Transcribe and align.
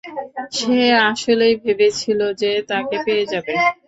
সে 0.51 0.79
আসলেই 1.09 1.55
ভেবেছিল 1.63 2.19
যে 2.41 2.51
তাকে 2.69 2.95
পেয়ে 3.05 3.25
যাবে। 3.25 3.53